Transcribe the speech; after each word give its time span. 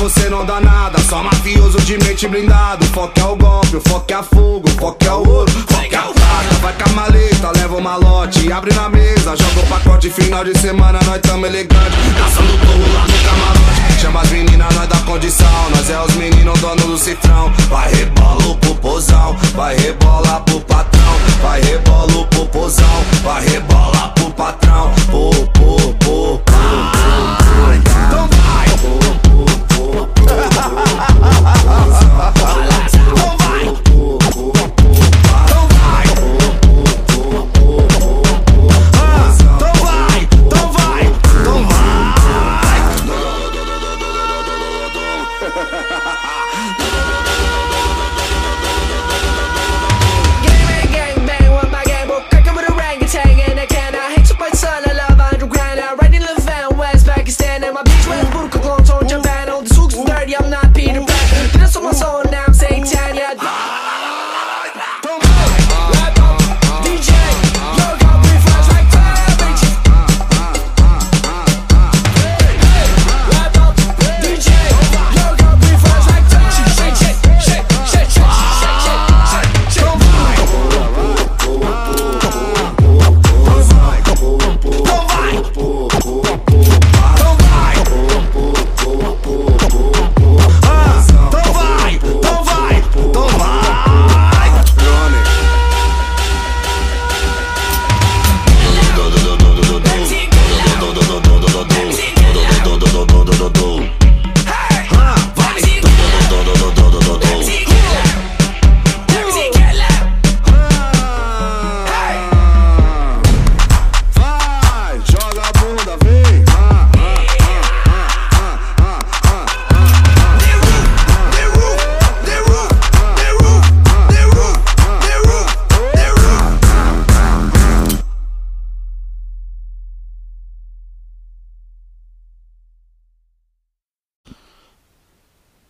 Você 0.00 0.30
não 0.30 0.44
dá 0.46 0.60
nada. 0.60 0.98
Só 1.00 1.22
mafioso 1.22 1.78
de 1.82 1.98
mente 1.98 2.26
blindado. 2.26 2.84
Foco 2.86 3.20
é 3.20 3.24
o 3.24 3.36
golpe, 3.36 3.76
o 3.76 3.80
foco 3.80 4.06
é 4.08 4.14
a 4.14 4.22
fogo, 4.22 4.68
foco 4.78 5.04
é 5.04 5.12
o 5.12 5.28
ouro, 5.28 5.50
o 5.50 5.72
foco 5.72 5.94
é 5.94 6.00
o 6.00 6.14
prata. 6.14 6.54
Vai 6.62 6.72
com 6.72 6.90
a 6.90 6.92
maleta, 6.94 7.52
leva 7.54 7.76
o 7.76 7.82
malote, 7.82 8.50
abre 8.50 8.74
na 8.74 8.88
mesa, 8.88 9.36
joga 9.36 9.60
o 9.60 9.66
pacote. 9.68 10.10
Final 10.10 10.44
de 10.44 10.58
semana, 10.58 10.98
nós 11.04 11.20
tamo 11.20 11.44
elegante. 11.46 11.96
Caçando 12.18 12.58
torro 12.58 12.92
lá 12.94 13.06
no 13.06 13.28
camarote. 13.28 14.00
Chama 14.00 14.20
as 14.22 14.30
meninas, 14.30 14.74
nós 14.74 14.88
dá 14.88 14.96
condição. 15.00 15.70
Nós 15.70 15.90
é 15.90 16.00
os 16.00 16.14
meninos, 16.14 16.58
dono 16.60 16.86
do 16.86 16.98
cifrão. 16.98 17.52
Vai 17.68 17.92
rebola 17.92 18.46
o 18.46 18.56
popozão, 18.56 19.36
vai 19.54 19.76
rebola 19.76 20.40
pro 20.40 20.60
patrão. 20.60 21.14
Vai 21.42 21.60
rebola 21.60 22.12
o 22.12 22.26
popozão, 22.26 23.04
vai 23.22 23.46
rebola 23.46 23.79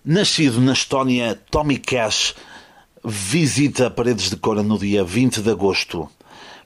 Nascido 0.02 0.62
na 0.62 0.72
Estónia, 0.72 1.38
Tommy 1.50 1.76
Cash 1.76 2.34
visita 3.04 3.90
Paredes 3.90 4.30
de 4.30 4.36
Cora 4.36 4.62
no 4.62 4.78
dia 4.78 5.04
20 5.04 5.42
de 5.42 5.50
agosto. 5.50 6.08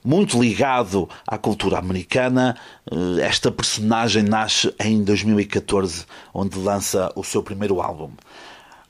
Muito 0.05 0.41
ligado 0.41 1.09
à 1.27 1.37
cultura 1.37 1.81
americana, 1.81 2.57
eh, 2.89 3.23
esta 3.23 3.51
personagem 3.51 4.23
nasce 4.23 4.73
em 4.79 5.03
2014, 5.03 6.07
onde 6.33 6.57
lança 6.61 7.13
o 7.17 7.25
seu 7.25 7.43
primeiro 7.43 7.81
álbum. 7.81 8.13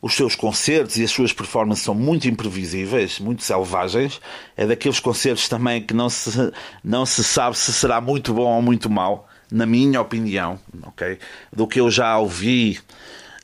Os 0.03 0.13
seus 0.13 0.37
concertos 0.37 0.99
e 0.99 1.05
as 1.05 1.11
suas 1.11 1.33
performances 1.33 1.83
são 1.83 1.95
muito 1.95 2.29
imprevisíveis, 2.29 3.19
muito 3.19 3.43
selvagens. 3.43 4.21
É 4.55 4.67
daqueles 4.67 5.01
concertos 5.01 5.49
também 5.49 5.81
que 5.81 5.95
não 5.95 6.11
se, 6.11 6.53
não 6.85 7.07
se 7.07 7.25
sabe 7.25 7.57
se 7.57 7.73
será 7.73 7.99
muito 7.99 8.35
bom 8.35 8.57
ou 8.57 8.61
muito 8.61 8.91
mau, 8.91 9.27
na 9.51 9.65
minha 9.65 10.03
opinião, 10.03 10.61
ok? 10.83 11.19
Do 11.51 11.67
que 11.67 11.81
eu 11.81 11.91
já 11.91 12.19
ouvi, 12.19 12.79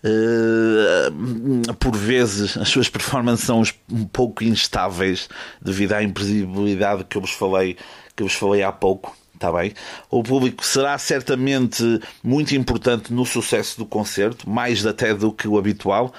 Uh, 0.02 1.74
por 1.74 1.94
vezes 1.94 2.56
as 2.56 2.70
suas 2.70 2.88
performances 2.88 3.44
são 3.44 3.62
um 3.90 4.04
pouco 4.06 4.42
instáveis 4.42 5.28
devido 5.60 5.92
à 5.92 6.02
imprevisibilidade 6.02 7.04
que 7.04 7.18
eu 7.18 7.20
vos 7.20 7.32
falei, 7.32 7.76
que 8.16 8.22
eu 8.22 8.26
vos 8.26 8.34
falei 8.34 8.62
há 8.62 8.72
pouco. 8.72 9.14
Está 9.34 9.50
bem? 9.52 9.72
O 10.10 10.22
público 10.22 10.64
será 10.64 10.96
certamente 10.98 11.82
muito 12.22 12.54
importante 12.54 13.12
no 13.12 13.24
sucesso 13.24 13.78
do 13.78 13.86
concerto, 13.86 14.48
mais 14.48 14.84
até 14.84 15.14
do 15.14 15.32
que 15.32 15.48
o 15.48 15.58
habitual, 15.58 16.12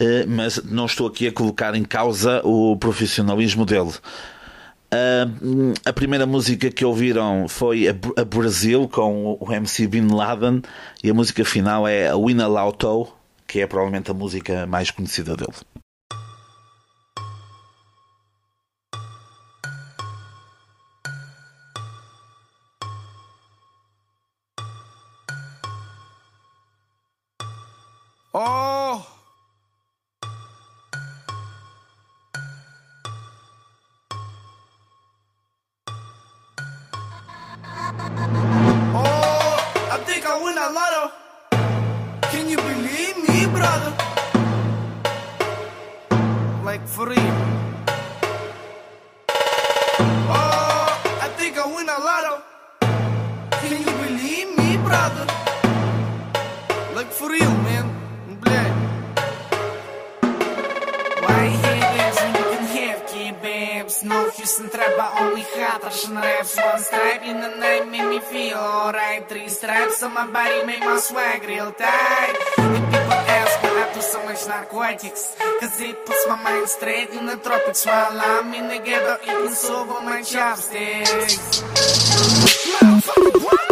uh, 0.00 0.28
mas 0.28 0.62
não 0.64 0.86
estou 0.86 1.06
aqui 1.06 1.26
a 1.26 1.32
colocar 1.32 1.74
em 1.74 1.84
causa 1.84 2.40
o 2.44 2.76
profissionalismo 2.76 3.64
dele. 3.64 3.92
Uh, 4.92 5.72
a 5.86 5.92
primeira 5.92 6.26
música 6.26 6.70
que 6.70 6.84
ouviram 6.84 7.48
foi 7.48 7.88
a, 7.88 7.94
a 8.20 8.24
Brasil 8.26 8.86
com 8.86 9.38
o 9.40 9.50
MC 9.50 9.86
Bin 9.86 10.08
Laden 10.08 10.60
e 11.02 11.08
a 11.08 11.14
música 11.14 11.46
final 11.46 11.88
é 11.88 12.08
a 12.08 12.16
Wina 12.16 12.46
Lauto, 12.46 13.08
que 13.46 13.60
é 13.60 13.66
provavelmente 13.66 14.10
a 14.10 14.14
música 14.14 14.66
mais 14.66 14.90
conhecida 14.90 15.34
dele. 15.34 15.54
Oh, 28.34 28.71
I 40.41 40.41
think 40.41 40.41
I 40.41 40.43
win 40.43 40.57
a 40.57 40.69
lotto. 40.71 41.11
Can 42.31 42.49
you 42.49 42.57
believe 42.57 43.17
me, 43.29 43.45
brother? 43.53 43.93
Like 46.63 46.87
for 46.87 47.07
real. 47.07 47.37
Oh, 50.27 51.19
I 51.21 51.27
think 51.37 51.59
I 51.59 51.67
win 51.67 51.87
a 51.87 51.99
lotto. 51.99 52.41
Can 53.61 53.77
you 53.77 53.93
believe 54.07 54.57
me, 54.57 54.77
brother? 54.77 55.27
Like 56.95 57.11
for 57.11 57.29
real, 57.29 57.53
man. 57.67 57.85
Блядь. 58.41 58.80
Houston 64.42 64.68
trap 64.70 64.90
but 64.96 65.22
only 65.22 65.44
hot 65.54 65.84
Russian 65.84 66.16
raps 66.16 66.56
One 66.56 66.80
stripe 66.80 67.22
in 67.22 67.40
the 67.40 67.54
night 67.62 67.88
make 67.88 68.08
me 68.08 68.18
feel 68.18 68.58
alright 68.58 69.28
Three 69.28 69.48
stripes 69.48 70.02
on 70.02 70.14
my 70.14 70.26
body 70.26 70.66
make 70.66 70.80
my 70.80 70.98
swag 70.98 71.46
real 71.46 71.70
tight 71.70 72.34
And 72.58 72.84
people 72.86 73.22
ask 73.38 73.62
why 73.62 73.86
I 73.86 73.94
do 73.94 74.00
so 74.02 74.18
much 74.26 74.44
narcotics 74.48 75.36
Cause 75.60 75.80
it 75.80 75.94
puts 76.04 76.26
my 76.26 76.42
mind 76.42 76.68
straight 76.68 77.10
in 77.10 77.26
the 77.26 77.36
tropics 77.36 77.86
While 77.86 78.20
I'm 78.20 78.52
in 78.52 78.66
the 78.66 78.78
ghetto 78.84 79.22
eating 79.22 79.54
soup 79.54 79.88
on 79.94 80.06
my 80.06 80.22
chopsticks 80.22 81.62
Oh, 82.82 83.00
I 83.46 83.71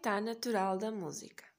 habitat 0.00 0.22
natural 0.22 0.78
da 0.78 0.90
música. 0.90 1.49